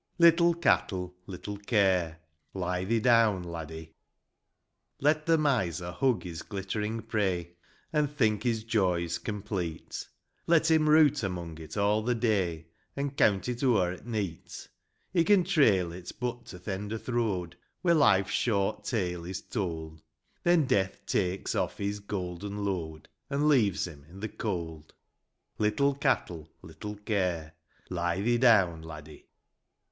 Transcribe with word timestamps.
Little 0.17 0.55
cattle, 0.55 1.13
little 1.27 1.57
care; 1.57 2.17
Lie 2.55 2.85
thee 2.85 2.99
down, 2.99 3.43
Laddie! 3.43 3.75
III. 3.77 3.93
Let 4.99 5.27
the 5.27 5.37
miser 5.37 5.91
hug 5.91 6.23
his 6.23 6.41
glittering 6.41 7.01
prey, 7.03 7.51
An' 7.93 8.07
think 8.07 8.41
his 8.41 8.63
joys 8.63 9.19
complete; 9.19 10.09
Let 10.47 10.71
him 10.71 10.89
root 10.89 11.21
among 11.21 11.59
it 11.59 11.77
all 11.77 12.01
the 12.01 12.15
day. 12.15 12.65
An' 12.95 13.11
count 13.11 13.47
it 13.47 13.63
o'er 13.63 13.91
at 13.91 14.07
neet; 14.07 14.67
He 15.13 15.23
can 15.23 15.43
trail 15.43 15.91
it 15.91 16.11
but 16.19 16.47
to 16.47 16.57
th' 16.57 16.67
end 16.67 16.91
o'th 16.91 17.07
road. 17.09 17.55
Where 17.83 17.93
life's 17.93 18.31
short 18.31 18.83
tale 18.85 19.23
is 19.23 19.41
told; 19.43 20.01
Then 20.41 20.65
death 20.65 21.05
takes 21.05 21.53
off 21.53 21.77
his 21.77 21.99
golden 21.99 22.65
load. 22.65 23.07
And 23.29 23.47
leaves 23.47 23.85
him 23.85 24.07
in 24.09 24.19
the 24.19 24.29
cold. 24.29 24.95
Little 25.59 25.93
cattle, 25.93 26.49
little 26.63 26.95
care; 26.95 27.53
Lie 27.91 28.21
thee 28.23 28.39
down, 28.39 28.81
Laddie 28.81 29.27